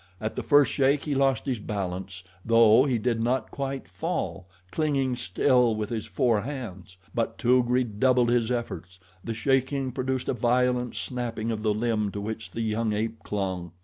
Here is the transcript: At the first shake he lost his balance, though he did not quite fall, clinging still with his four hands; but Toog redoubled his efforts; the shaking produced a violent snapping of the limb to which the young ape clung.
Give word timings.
At 0.19 0.35
the 0.35 0.41
first 0.41 0.71
shake 0.71 1.03
he 1.03 1.13
lost 1.13 1.45
his 1.45 1.59
balance, 1.59 2.23
though 2.43 2.85
he 2.85 2.97
did 2.97 3.21
not 3.21 3.51
quite 3.51 3.87
fall, 3.87 4.47
clinging 4.71 5.15
still 5.15 5.75
with 5.75 5.91
his 5.91 6.07
four 6.07 6.41
hands; 6.41 6.97
but 7.13 7.37
Toog 7.37 7.69
redoubled 7.69 8.29
his 8.29 8.49
efforts; 8.49 8.97
the 9.23 9.35
shaking 9.35 9.91
produced 9.91 10.27
a 10.27 10.33
violent 10.33 10.95
snapping 10.95 11.51
of 11.51 11.61
the 11.61 11.71
limb 11.71 12.09
to 12.13 12.19
which 12.19 12.49
the 12.49 12.61
young 12.61 12.93
ape 12.93 13.21
clung. 13.21 13.73